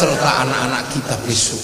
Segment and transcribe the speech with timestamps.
[0.00, 1.60] serta anak-anak kita besok.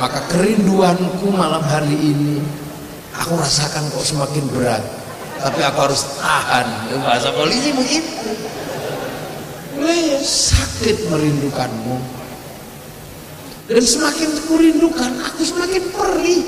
[0.00, 2.40] Maka kerinduanku malam hari ini
[3.12, 4.84] aku rasakan kok semakin berat.
[5.38, 6.66] Tapi aku harus tahan.
[7.04, 8.48] Bahasa polisi begitu
[10.22, 11.96] sakit merindukanmu.
[13.68, 16.42] Dan semakin kurindukan aku semakin perih.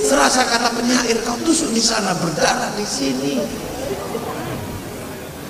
[0.00, 3.34] Serasa kata penyair kau tusuk di sana berdarah di sini.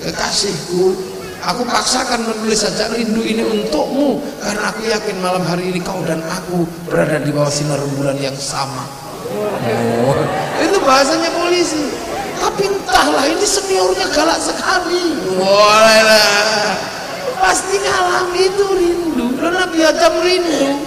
[0.03, 1.10] Kekasihku
[1.41, 6.21] Aku paksakan menulis sajak rindu ini untukmu karena aku yakin malam hari ini kau dan
[6.29, 8.85] aku berada di bawah sinar rembulan yang sama.
[9.33, 10.13] Oh,
[10.61, 11.89] itu bahasanya polisi.
[12.37, 15.17] Tapi entahlah ini seniornya galak sekali.
[15.33, 16.77] Boleh lah.
[17.41, 19.25] Pasti ngalami itu rindu.
[19.41, 20.77] Dan Nabi Adam rindu.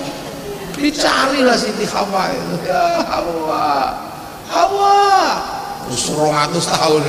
[0.79, 2.55] Dicarilah Siti Hawa itu.
[2.71, 3.91] Ya Hawa.
[4.51, 4.99] Hawa.
[5.91, 7.03] Terus 200 tahun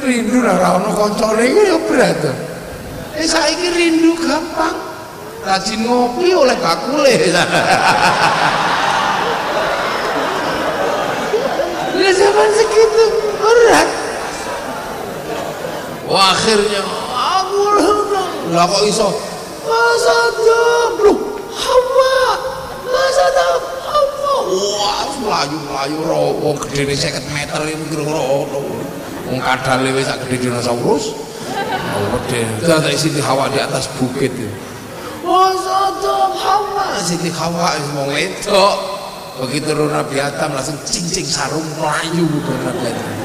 [0.00, 2.49] rindu lah rano koncone itu ya berat.
[3.20, 4.72] Eh saiki rindu gampang.
[5.44, 7.14] Rajin ngopi oleh bakule.
[12.00, 13.04] Ya zaman segitu
[13.36, 13.88] berat.
[16.08, 16.80] Wah, akhirnya.
[17.44, 17.60] Aku
[18.56, 19.08] lah kok iso?
[19.68, 21.12] Masa lu
[21.52, 22.16] hawa
[22.88, 28.22] masa hawa wah melayu melayu rowo gede nih seket meter ini kira-kira
[29.30, 31.14] wong kadale wis sak gede dinosaurus
[32.18, 34.48] gede ada Siti Hawa di atas bukit itu.
[35.24, 36.96] Wasadam Hawa.
[37.00, 38.74] Siti Hawa mau wedok
[39.40, 42.28] begitu Nabi Adam langsung cincing sarung melayu
[42.60, 43.16] Nabi Adam.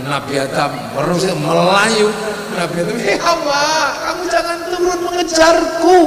[0.00, 2.08] Nabi Adam terus melayu.
[2.54, 3.64] Nabi Adam hei Hawa
[4.04, 5.98] kamu jangan turun mengejarku.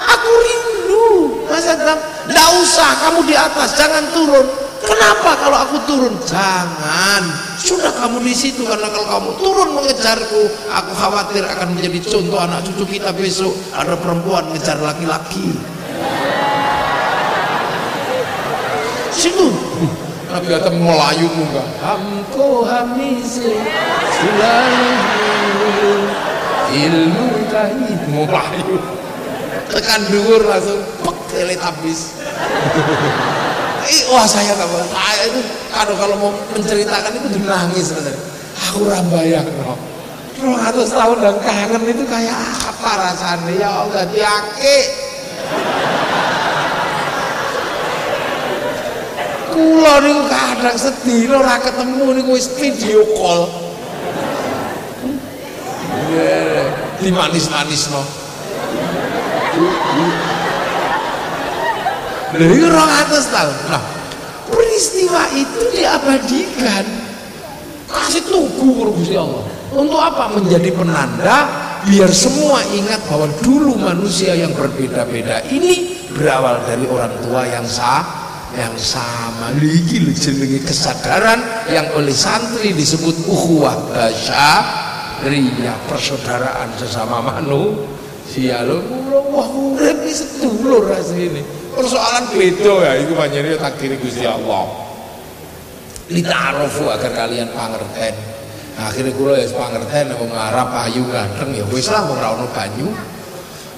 [0.00, 1.08] Aku rindu.
[1.48, 4.46] Mas Adam tidak usah kamu di atas jangan turun.
[4.80, 6.14] Kenapa kalau aku turun?
[6.24, 12.40] Jangan sudah kamu di situ karena kalau kamu turun mengejarku aku khawatir akan menjadi contoh
[12.40, 13.52] anak cucu kita besok.
[13.76, 15.52] Ada perempuan ngejar laki-laki.
[19.12, 19.52] Situ.
[20.30, 23.50] Nabi Adam melayu muka hamko hamisi
[24.14, 24.94] selalu
[26.70, 28.78] ilmu kahit melayu.
[29.74, 31.18] Tekan dhuwur langsung pek
[33.80, 35.40] teletabis wah saya nggak saya itu
[35.72, 38.22] kalau kalau mau menceritakan itu nangis sebenarnya
[38.68, 39.74] aku rambayang no.
[40.56, 43.52] ratus tahun dan kangen itu kayak apa rasanya?
[43.56, 44.78] Ya Allah diake
[49.52, 53.48] kulo niku kadang sedih ora ketemu niku wis video call.
[57.00, 57.88] Di manis-manis
[62.36, 63.56] Lalu orang atas tahun.
[63.66, 63.82] Nah,
[64.50, 66.84] peristiwa itu diabadikan.
[67.90, 69.42] Kasih tugu Gusti Allah.
[69.74, 70.30] Untuk apa?
[70.38, 71.38] Menjadi penanda
[71.86, 78.04] biar semua ingat bahwa dulu manusia yang berbeda-beda ini berawal dari orang tua yang sah
[78.52, 88.82] yang sama lagi jenenge kesadaran yang oleh santri disebut ukhuwah basyariyah persaudaraan sesama manusia lho
[89.32, 94.66] wah urip sedulur asline persoalan beda ya itu banyak takdir Gusti Allah.
[96.10, 98.14] Lita'arufu agar kalian pangerten.
[98.80, 102.88] Akhirnya kula ya pangerten wong Arab ayu ganteng ya wis lah ora ono banyu.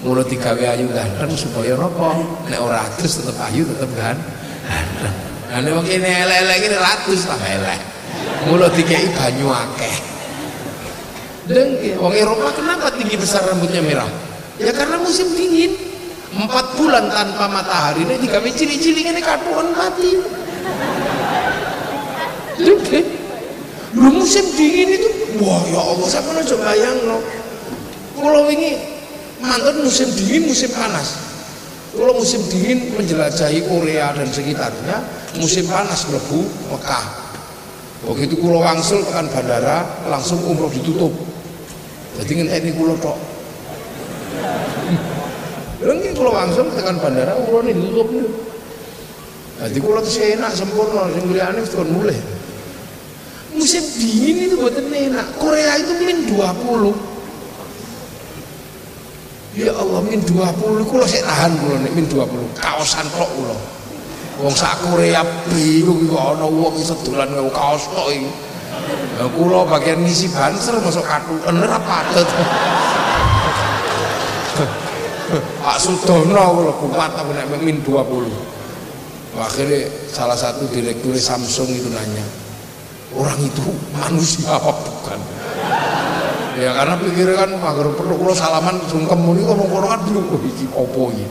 [0.03, 2.19] Mulut digawe ayu ganteng supaya napa
[2.51, 4.19] nek ora adus tetep ayu tetep kan
[4.67, 5.15] ganteng
[5.53, 7.81] nah nek wong kene elek-elek kene ratus lah elek.
[8.49, 9.97] Mulut dikei banyu akeh.
[11.43, 14.07] Dengki, wong Eropa kenapa tinggi besar rambutnya merah?
[14.57, 15.75] Ya karena musim dingin
[16.33, 20.17] empat bulan tanpa matahari ini digawe cili-cili ini katuan mati
[22.63, 23.01] Oke.
[23.93, 25.09] Lu musim dingin itu,
[25.43, 27.19] wah ya Allah, saya pernah coba bayang no.
[28.17, 28.81] Kalau ini
[29.43, 31.21] mantan musim dingin, musim panas.
[31.93, 34.97] Kalau musim dingin menjelajahi Korea dan sekitarnya,
[35.37, 36.41] musim panas lebu
[36.73, 37.05] Mekah.
[38.09, 41.13] Begitu kulo wangsul tekan bandara, langsung umroh ditutup.
[42.17, 43.32] Jadi ini kulo tok.
[46.23, 48.31] Kalau langsung tekan bandara, kulo ditutup nih.
[49.59, 52.15] Jadi kulo tuh enak sempurna, sing aneh tuh mulai.
[53.59, 55.27] Musim dingin itu buat enak.
[55.43, 56.95] Korea itu min 20
[59.59, 62.25] ya Allah min 20 kulo saya tahan kulo nih min 20
[62.57, 63.53] kaosan kok kulo
[64.41, 65.21] wong sak Korea
[65.53, 68.31] bingung kok ana wong iso dolan nggo kaos tok iki
[69.37, 72.01] kulo bagian ngisi banser masuk kartu bener apa
[75.41, 78.53] Pak Sudono kulo kuat aku nek min 20
[79.33, 82.21] akhirnya salah satu direktur Samsung itu nanya
[83.17, 83.65] orang itu
[83.97, 85.21] manusia apa bukan?
[86.53, 89.17] Ya karena pikirnya kan agar perlu kalau salaman sungkem.
[89.17, 91.27] Muni kok kono kan belum oh iki opo iki?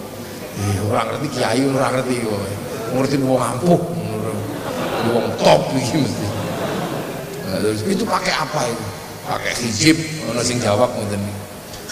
[0.62, 2.42] Eh orang ngerti kiai orang ngerti kok.
[2.98, 3.82] Ngerti wong ampuh
[5.14, 6.28] wong top iki mesti.
[7.50, 8.86] Nah, terus itu pakai apa itu?
[9.30, 9.98] Pakai hijab
[10.34, 11.22] orang sing jawab ngoten.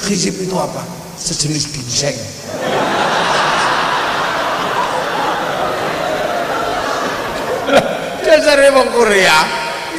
[0.09, 0.81] Hijab itu apa
[1.19, 2.16] sejenis ginseng.
[8.25, 9.44] Dasarnya wong Korea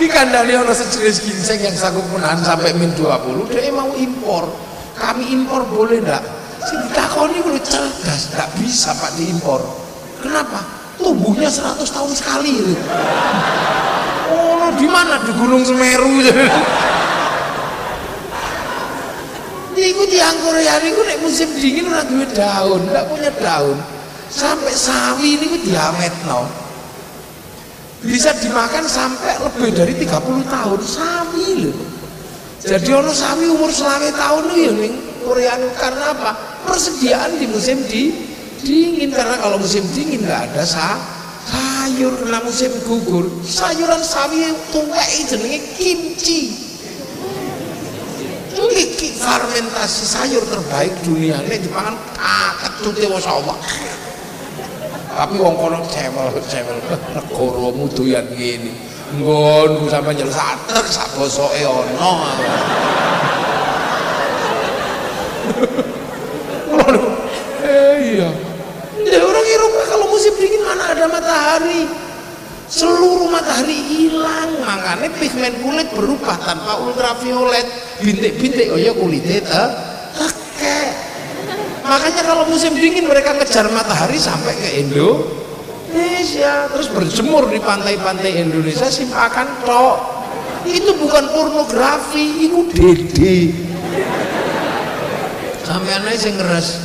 [0.01, 4.49] dikandani orang sejenis ginseng yang sanggup menahan sampai min 20 dia mau impor.
[4.97, 6.25] Kami impor boleh enggak
[6.65, 9.61] si ditakoni kalau cerdas enggak bisa pak diimpor.
[10.25, 10.65] Kenapa?
[11.01, 12.77] Tubuhnya 100 tahun sekali
[14.33, 15.17] oh di mana?
[15.25, 16.21] Di Gunung Semeru
[19.81, 23.79] Iku tiang Korea niku nek musim dingin ora duwe daun, enggak punya daun.
[24.29, 26.44] Sampai sawi niku diametno.
[28.05, 31.91] Bisa dimakan sampai lebih dari 30 tahun sawi loh
[32.61, 34.93] jadi orang sawi umur selama tahun loh ya nih
[35.25, 36.31] Korea karena apa?
[36.69, 38.12] Persediaan di musim di
[38.61, 39.17] dingin.
[39.17, 41.00] Karena kalau musim dingin nggak ada sa
[41.49, 42.12] sayur.
[42.21, 46.69] Kena musim gugur sayuran sawi tuwek jenenge kimchi
[48.71, 51.43] ini fermentasi sayur terbaik dunia.
[51.45, 53.59] Ini dipangan kakek tuti Allah
[55.11, 56.79] tapi wong kono cewel cewel
[57.13, 58.73] negaramu doyan ngene.
[59.21, 62.13] Nggon sampe nyel satrek sak bosoke ana
[67.67, 68.31] eh iya.
[69.03, 71.91] Ya orang Eropa kalau musim dingin mana ada matahari
[72.71, 77.67] seluruh matahari hilang makanya pigmen kulit berubah tanpa ultraviolet.
[77.99, 80.81] Bintik-bintik oh ya kulitnya teke
[81.83, 86.71] makanya kalau musim dingin mereka kejar matahari sampai ke Indonesia.
[86.71, 90.23] Terus berjemur di pantai-pantai Indonesia simpakan tok.
[90.63, 93.51] Itu bukan pornografi itu dede
[95.67, 96.79] sampai aneh sing ngeres.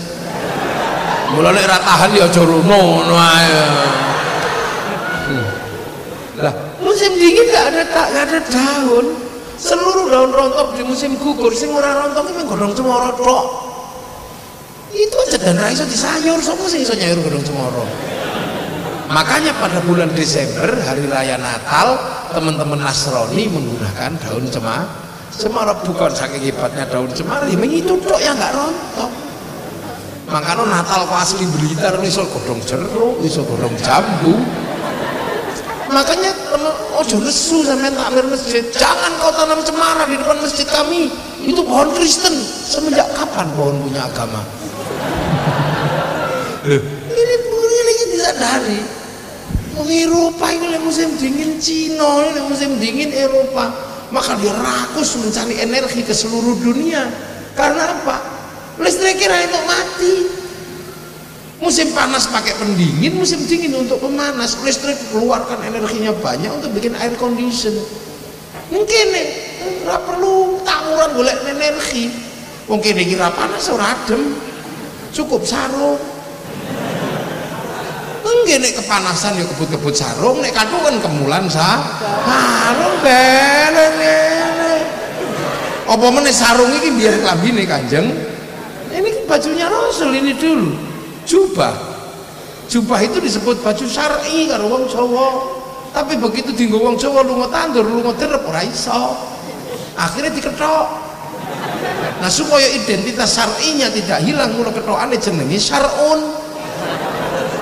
[1.36, 4.05] Mulai ratahan ya joro no ayo
[6.96, 9.06] musim dingin gak ada tak gak ada daun.
[9.60, 13.46] Seluruh daun rontok di musim gugur sing ora rontok itu godong cemoro tok.
[14.96, 17.84] Itu aja dan raiso di sayur sopo sih iso nyayur gedung cemoro
[19.16, 21.96] makanya pada bulan Desember hari raya Natal
[22.36, 24.84] teman-teman Nasrani menggunakan daun cemara
[25.36, 25.72] cemara.
[25.84, 29.12] Bukan saking hebatnya daun cemara ini itu tok yang nggak rontok.
[30.26, 34.36] Makanya Natal kok asli berita iso godong jeruk iso godong jambu.
[35.86, 36.34] Makanya
[37.00, 38.64] ojo nesu sampai takmir masjid.
[38.72, 41.12] Jangan kau tanam cemara di depan masjid kami.
[41.44, 42.34] Itu pohon Kristen.
[42.66, 44.42] Semenjak kapan pohon punya agama?
[46.66, 48.80] Ini ini lagi disadari
[49.76, 53.70] Wong Eropa ini musim dingin Cina ini musim dingin Eropa.
[54.10, 57.04] Maka dia rakus mencari energi ke seluruh dunia.
[57.54, 58.18] Karena apa?
[58.80, 60.14] Listriknya itu mati
[61.64, 67.16] musim panas pakai pendingin musim dingin untuk pemanas listrik keluarkan energinya banyak untuk bikin air
[67.16, 67.72] condition
[68.68, 69.28] mungkin nih
[69.88, 72.12] nggak perlu tawuran boleh energi
[72.68, 74.36] mungkin kira panas ora adem
[75.16, 76.16] cukup sarung
[78.26, 81.82] Enggak nek kepanasan ya kebut-kebut sarung, nek kadu kan kemulan sa.
[82.26, 84.78] Sarung bene ngene.
[85.86, 88.06] Apa meneh sarung iki biar klambine Kanjeng?
[88.90, 90.74] Ini bajunya Rasul ini dulu.
[91.26, 91.74] Jubah.
[92.70, 95.30] Jubah itu disebut baju syar'i karo wong Jawa.
[95.94, 99.18] Tapi begitu dienggo wong Jawa lunga tandur, lunga derep ora iso.
[99.98, 100.88] Akhirnya diketok.
[102.22, 106.22] Nah supaya identitas syar'inya tidak hilang mulai ketokane jenenge syar'un.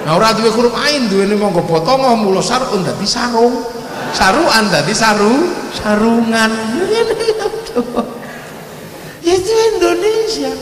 [0.04, 3.84] Nah ora duwe huruf ain duwene monggo potongo mula sarun dadi sarung.
[4.14, 6.54] Saruan dadi saru, sarungan.
[9.26, 10.54] Itu Indonesia.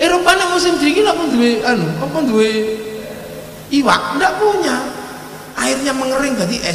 [0.00, 2.50] Eropa nek musim dingin apa duwe anu, apa duwe
[3.68, 4.16] iwak?
[4.16, 4.76] Enggak punya.
[5.56, 6.74] Airnya mengering jadi es.